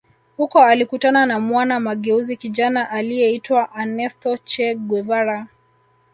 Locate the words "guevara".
4.75-5.47